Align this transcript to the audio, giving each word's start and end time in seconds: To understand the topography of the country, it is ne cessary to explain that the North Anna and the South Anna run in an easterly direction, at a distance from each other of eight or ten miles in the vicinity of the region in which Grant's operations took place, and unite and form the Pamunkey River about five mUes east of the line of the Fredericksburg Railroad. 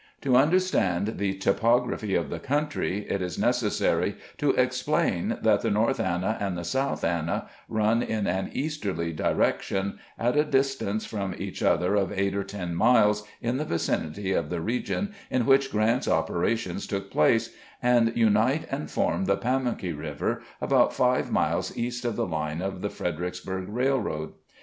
To 0.21 0.35
understand 0.35 1.19
the 1.19 1.35
topography 1.35 2.15
of 2.15 2.31
the 2.31 2.39
country, 2.39 3.05
it 3.07 3.21
is 3.21 3.37
ne 3.37 3.49
cessary 3.49 4.15
to 4.39 4.49
explain 4.53 5.37
that 5.43 5.61
the 5.61 5.69
North 5.69 5.99
Anna 5.99 6.37
and 6.39 6.57
the 6.57 6.63
South 6.63 7.03
Anna 7.03 7.47
run 7.69 8.01
in 8.01 8.25
an 8.25 8.49
easterly 8.51 9.13
direction, 9.13 9.99
at 10.17 10.35
a 10.35 10.43
distance 10.43 11.05
from 11.05 11.35
each 11.37 11.61
other 11.61 11.93
of 11.93 12.11
eight 12.11 12.33
or 12.35 12.43
ten 12.43 12.73
miles 12.73 13.27
in 13.43 13.57
the 13.57 13.63
vicinity 13.63 14.31
of 14.33 14.49
the 14.49 14.59
region 14.59 15.13
in 15.29 15.45
which 15.45 15.71
Grant's 15.71 16.07
operations 16.07 16.87
took 16.87 17.11
place, 17.11 17.53
and 17.79 18.11
unite 18.17 18.65
and 18.71 18.89
form 18.89 19.25
the 19.25 19.37
Pamunkey 19.37 19.93
River 19.93 20.41
about 20.59 20.93
five 20.95 21.29
mUes 21.29 21.77
east 21.77 22.05
of 22.05 22.15
the 22.15 22.25
line 22.25 22.59
of 22.63 22.81
the 22.81 22.89
Fredericksburg 22.89 23.69
Railroad. 23.69 24.33